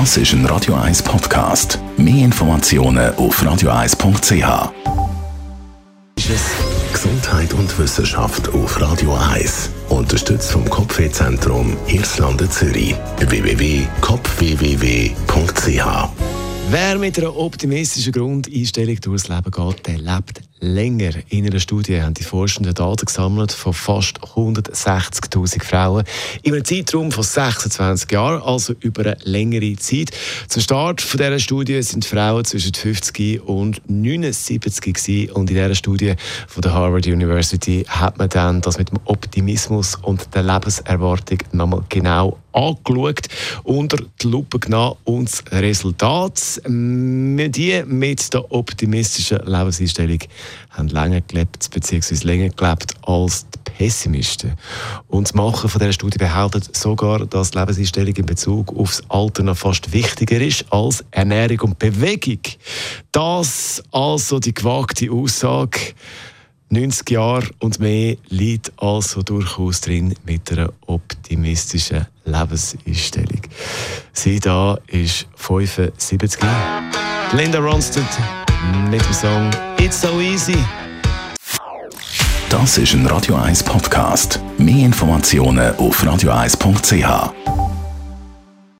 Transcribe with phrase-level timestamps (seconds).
[0.00, 1.78] Das ist ein Radio 1 Podcast.
[1.96, 4.72] Mehr Informationen auf radio1.ch.
[6.92, 9.70] Gesundheit und Wissenschaft auf Radio 1.
[9.90, 12.96] Unterstützt vom Kopfwehzentrum Irlande Zürich.
[13.20, 16.08] www.kopfwww.ch
[16.70, 21.12] Wer mit einer optimistischen Grundeinstellung durchs Leben geht, der lebt länger.
[21.28, 26.04] In einer Studie haben die Forschenden Daten gesammelt von fast 160.000 Frauen
[26.42, 30.10] in einem Zeitraum von 26 Jahren, also über eine längere Zeit.
[30.48, 35.30] Zum Start von dieser Studie sind Frauen zwischen 50 und 79 gewesen.
[35.32, 36.14] und in dieser Studie
[36.48, 41.82] von der Harvard University hat man dann das mit dem Optimismus und der Lebenserwartung nochmal
[41.88, 43.26] genau angeschaut,
[43.64, 50.20] unter die Lupe genommen und das Resultat, die mit der optimistischen Lebenseinstellung
[50.70, 52.26] haben länger gelebt, bzw.
[52.26, 54.52] länger gelebt als die Pessimisten.
[55.08, 59.42] Und das Machen von dieser Studie behauptet sogar, dass die Lebenseinstellung in Bezug aufs Alter
[59.42, 62.40] noch fast wichtiger ist als Ernährung und Bewegung.
[63.12, 65.94] Das also die gewagte Aussage.
[66.70, 73.42] 90 Jahre und mehr liegt also durchaus drin mit einer optimistischen Lebenseinstellung.
[74.12, 76.40] Sie da ist 75.
[77.32, 78.18] Linda Ronstadt
[78.90, 79.50] mit dem Song
[79.84, 80.56] It's So Easy.
[82.48, 84.40] Das ist ein Radio 1 Podcast.
[84.56, 87.53] Mehr Informationen auf radio1.ch.